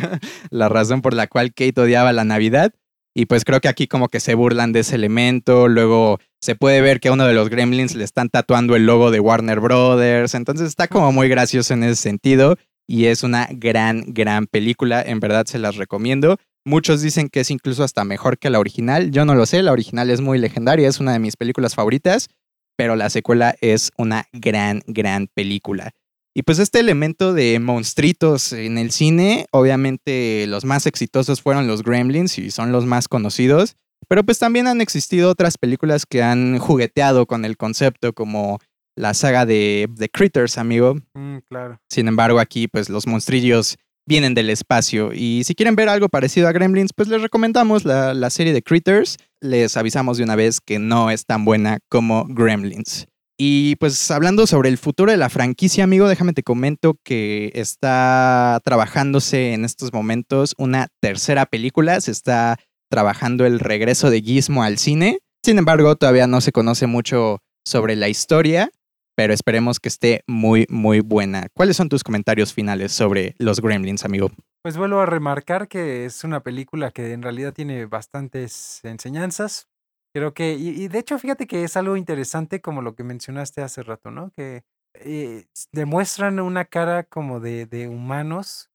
[0.50, 2.72] la razón por la cual Kate odiaba la Navidad.
[3.14, 5.68] Y pues creo que aquí como que se burlan de ese elemento.
[5.68, 9.12] Luego se puede ver que a uno de los gremlins le están tatuando el logo
[9.12, 10.34] de Warner Brothers.
[10.34, 12.56] Entonces está como muy gracioso en ese sentido.
[12.88, 15.00] Y es una gran, gran película.
[15.00, 16.38] En verdad se las recomiendo.
[16.64, 19.12] Muchos dicen que es incluso hasta mejor que la original.
[19.12, 19.62] Yo no lo sé.
[19.62, 20.88] La original es muy legendaria.
[20.88, 22.28] Es una de mis películas favoritas.
[22.76, 25.92] Pero la secuela es una gran, gran película.
[26.36, 31.84] Y pues este elemento de monstruitos en el cine, obviamente los más exitosos fueron los
[31.84, 33.76] Gremlins y son los más conocidos,
[34.08, 38.58] pero pues también han existido otras películas que han jugueteado con el concepto como
[38.96, 40.96] la saga de The Critters, amigo.
[41.14, 41.80] Mm, claro.
[41.88, 45.12] Sin embargo, aquí pues los monstrillos vienen del espacio.
[45.12, 48.62] Y si quieren ver algo parecido a Gremlins, pues les recomendamos la, la serie de
[48.62, 49.18] Critters.
[49.40, 53.06] Les avisamos de una vez que no es tan buena como Gremlins.
[53.36, 58.60] Y pues hablando sobre el futuro de la franquicia, amigo, déjame te comento que está
[58.64, 62.00] trabajándose en estos momentos una tercera película.
[62.00, 65.18] Se está trabajando el regreso de Gizmo al cine.
[65.42, 68.70] Sin embargo, todavía no se conoce mucho sobre la historia,
[69.16, 71.48] pero esperemos que esté muy, muy buena.
[71.54, 74.30] ¿Cuáles son tus comentarios finales sobre los Gremlins, amigo?
[74.62, 79.66] Pues vuelvo a remarcar que es una película que en realidad tiene bastantes enseñanzas.
[80.14, 83.82] Creo que, y, de hecho, fíjate que es algo interesante como lo que mencionaste hace
[83.82, 84.30] rato, ¿no?
[84.30, 84.62] Que
[84.94, 88.70] eh, demuestran una cara como de, de humanos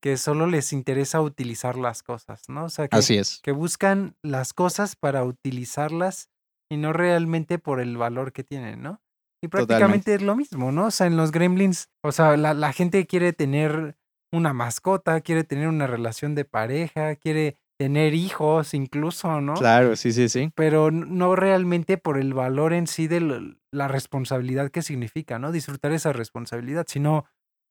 [0.00, 2.64] que solo les interesa utilizar las cosas, ¿no?
[2.64, 3.40] O sea, que, Así es.
[3.42, 6.30] que buscan las cosas para utilizarlas
[6.70, 9.00] y no realmente por el valor que tienen, ¿no?
[9.40, 10.86] Y prácticamente es lo mismo, ¿no?
[10.86, 13.96] O sea, en los gremlins, o sea, la, la gente quiere tener
[14.32, 19.54] una mascota, quiere tener una relación de pareja, quiere tener hijos incluso, ¿no?
[19.54, 20.52] Claro, sí, sí, sí.
[20.54, 25.50] Pero no realmente por el valor en sí de la responsabilidad que significa, ¿no?
[25.50, 27.24] Disfrutar esa responsabilidad, sino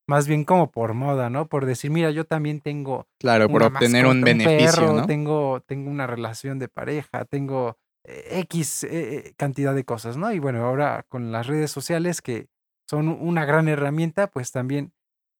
[0.10, 1.48] más bien como por moda, ¿no?
[1.48, 3.08] Por decir, mira, yo también tengo.
[3.22, 5.06] Claro, por obtener un beneficio, ¿no?
[5.06, 10.34] Tengo, tengo una relación de pareja, tengo eh, X eh, eh, cantidad de cosas, ¿no?
[10.34, 12.50] Y bueno, ahora con las redes sociales que
[12.86, 14.92] son una gran herramienta, pues también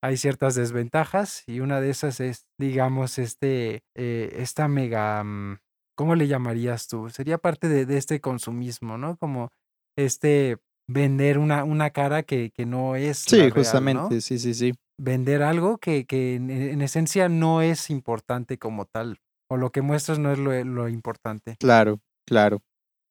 [0.02, 5.58] hay ciertas desventajas y una de esas es, digamos, este, esta mega, mm,
[5.96, 7.08] ¿cómo le llamarías tú?
[7.08, 9.16] Sería parte de, de este consumismo, ¿no?
[9.16, 9.50] Como
[9.96, 13.18] este vender una, una cara que, que no es.
[13.18, 14.72] Sí, justamente, sí, sí, sí.
[14.98, 19.18] Vender algo que, que en, esencia no es importante como tal.
[19.48, 21.56] O lo que muestras no es lo, lo importante.
[21.58, 22.62] Claro, claro.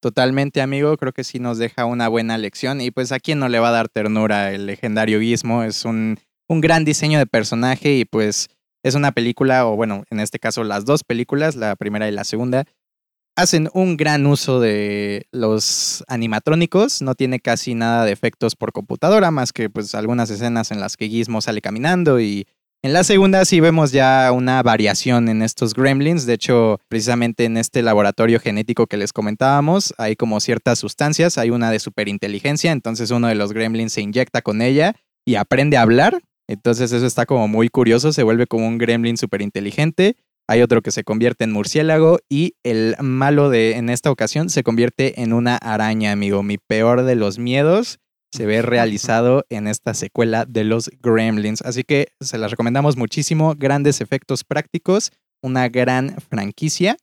[0.02, 0.98] Totalmente, amigo.
[0.98, 2.82] Creo que sí nos deja una buena lección.
[2.82, 5.64] Y pues a quién no le va a dar ternura el legendario Gizmo.
[5.64, 6.18] Es un,
[6.52, 8.50] un gran diseño de personaje y pues
[8.84, 12.26] es una película, o bueno, en este caso las dos películas, la primera y la
[12.26, 12.66] segunda,
[13.38, 19.32] hacen un gran uso de los animatrónicos, no tiene casi nada de efectos por computadora,
[19.32, 22.46] más que pues algunas escenas en las que Gizmo sale caminando y
[22.84, 27.56] en la segunda sí vemos ya una variación en estos gremlins, de hecho precisamente en
[27.56, 33.10] este laboratorio genético que les comentábamos hay como ciertas sustancias, hay una de superinteligencia, entonces
[33.12, 37.26] uno de los gremlins se inyecta con ella y aprende a hablar, entonces eso está
[37.26, 40.16] como muy curioso, se vuelve como un gremlin superinteligente
[40.52, 44.64] hay otro que se convierte en murciélago y el malo de en esta ocasión se
[44.64, 46.44] convierte en una araña, amigo.
[46.44, 48.00] Mi peor de los miedos
[48.34, 51.62] se ve realizado en esta secuela de los Gremlins.
[51.62, 53.56] Así que se las recomendamos muchísimo.
[53.58, 55.12] Grandes efectos prácticos,
[55.42, 56.98] una gran franquicia,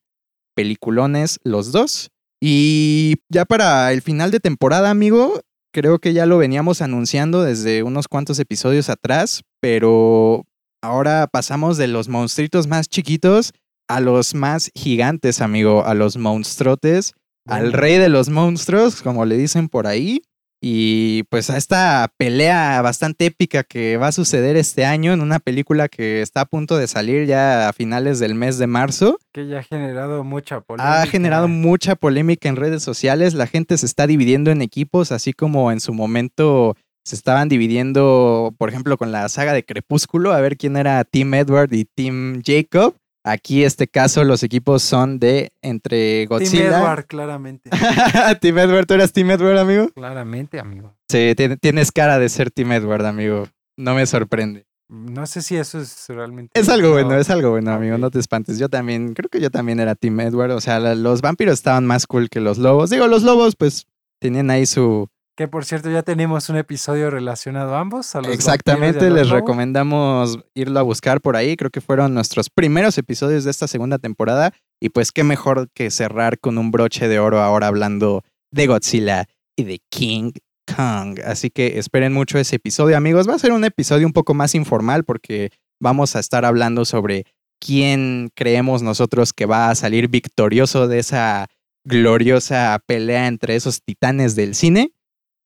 [0.55, 2.11] peliculones los dos.
[2.43, 5.41] Y ya para el final de temporada, amigo,
[5.73, 10.45] creo que ya lo veníamos anunciando desde unos cuantos episodios atrás, pero
[10.81, 13.53] Ahora pasamos de los monstruitos más chiquitos
[13.89, 17.15] a los más gigantes, amigo, a los monstruotes,
[17.47, 20.23] al rey de los monstruos, como le dicen por ahí.
[20.61, 25.38] Y pues a esta pelea bastante épica que va a suceder este año en una
[25.38, 29.18] película que está a punto de salir ya a finales del mes de marzo.
[29.33, 31.03] Que ya ha generado mucha polémica.
[31.03, 33.35] Ha generado mucha polémica en redes sociales.
[33.35, 38.55] La gente se está dividiendo en equipos, así como en su momento se estaban dividiendo,
[38.59, 42.42] por ejemplo, con la saga de Crepúsculo, a ver quién era Team Edward y Team
[42.44, 42.97] Jacob.
[43.31, 46.71] Aquí, este caso, los equipos son de entre Godzilla.
[46.71, 47.71] Team Edward, claramente.
[48.41, 49.91] Team Edward, ¿tú eras Team Edward, amigo?
[49.91, 50.95] Claramente, amigo.
[51.11, 53.47] Sí, tienes cara de ser Team Edward, amigo.
[53.77, 54.67] No me sorprende.
[54.88, 56.59] No sé si eso es realmente.
[56.59, 57.99] Es algo bueno, es algo bueno, amigo.
[57.99, 58.59] No te espantes.
[58.59, 60.53] Yo también, creo que yo también era Team Edward.
[60.53, 62.89] O sea, los vampiros estaban más cool que los lobos.
[62.89, 63.87] Digo, los lobos, pues,
[64.18, 68.16] tenían ahí su, que por cierto ya tenemos un episodio relacionado a ambos.
[68.16, 71.57] A Exactamente, les recomendamos irlo a buscar por ahí.
[71.57, 74.53] Creo que fueron nuestros primeros episodios de esta segunda temporada.
[74.80, 79.28] Y pues qué mejor que cerrar con un broche de oro ahora hablando de Godzilla
[79.57, 80.32] y de King
[80.76, 81.20] Kong.
[81.24, 83.28] Así que esperen mucho ese episodio, amigos.
[83.28, 87.26] Va a ser un episodio un poco más informal porque vamos a estar hablando sobre
[87.64, 91.47] quién creemos nosotros que va a salir victorioso de esa
[91.84, 94.91] gloriosa pelea entre esos titanes del cine.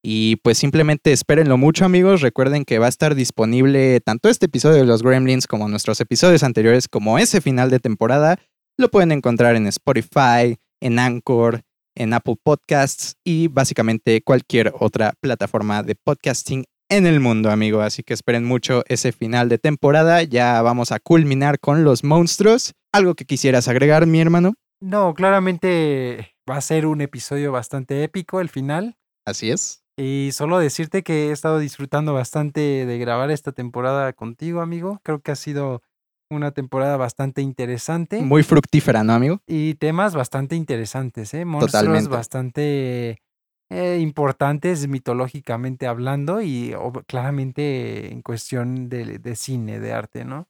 [0.05, 4.79] Y pues simplemente espérenlo mucho amigos, recuerden que va a estar disponible tanto este episodio
[4.79, 8.39] de los Gremlins como nuestros episodios anteriores, como ese final de temporada.
[8.77, 11.63] Lo pueden encontrar en Spotify, en Anchor,
[11.95, 17.81] en Apple Podcasts y básicamente cualquier otra plataforma de podcasting en el mundo, amigo.
[17.81, 20.23] Así que esperen mucho ese final de temporada.
[20.25, 22.73] Ya vamos a culminar con los monstruos.
[22.93, 24.55] ¿Algo que quisieras agregar, mi hermano?
[24.81, 28.97] No, claramente va a ser un episodio bastante épico el final.
[29.25, 29.82] Así es.
[29.97, 35.01] Y solo decirte que he estado disfrutando bastante de grabar esta temporada contigo, amigo.
[35.03, 35.83] Creo que ha sido
[36.31, 38.21] una temporada bastante interesante.
[38.23, 39.41] Muy fructífera, ¿no, amigo?
[39.47, 41.45] Y temas bastante interesantes, ¿eh?
[41.45, 42.09] Monstruos Totalmente.
[42.09, 43.23] bastante
[43.71, 46.75] eh, importantes mitológicamente hablando y
[47.07, 50.49] claramente en cuestión de, de cine, de arte, ¿no?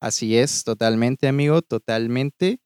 [0.00, 2.60] Así es, totalmente, amigo, totalmente.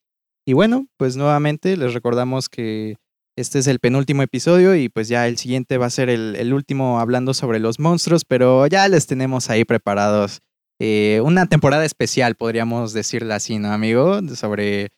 [0.44, 2.96] Y bueno, pues nuevamente les recordamos que
[3.36, 6.54] este es el penúltimo episodio y pues ya el siguiente va a ser el, el
[6.54, 10.40] último hablando sobre los monstruos, pero ya les tenemos ahí preparados
[10.80, 14.20] eh, una temporada especial, podríamos decirla así, ¿no, amigo?
[14.34, 14.88] Sobre...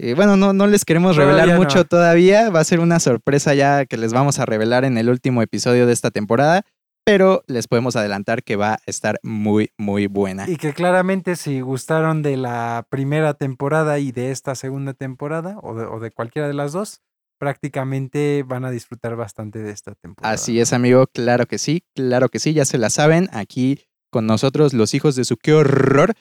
[0.00, 1.60] eh, bueno, no, no les queremos revelar Todavía no.
[1.60, 5.08] mucho todavía, va a ser una sorpresa ya que les vamos a revelar en el
[5.08, 6.62] último episodio de esta temporada,
[7.04, 10.48] pero les podemos adelantar que va a estar muy, muy buena.
[10.48, 15.74] Y que claramente si gustaron de la primera temporada y de esta segunda temporada, o
[15.74, 17.02] de, o de cualquiera de las dos,
[17.44, 20.32] prácticamente van a disfrutar bastante de esta temporada.
[20.32, 23.80] Así es, amigo, claro que sí, claro que sí, ya se la saben, aquí
[24.10, 26.14] con nosotros los hijos de su qué horror.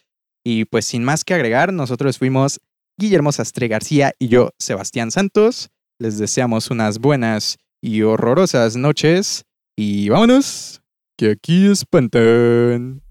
[0.43, 2.59] Y pues sin más que agregar, nosotros fuimos
[2.97, 5.69] Guillermo Sastre García y yo, Sebastián Santos.
[5.97, 9.45] Les deseamos unas buenas y horrorosas noches
[9.77, 10.81] y vámonos,
[11.17, 13.01] que aquí espantan.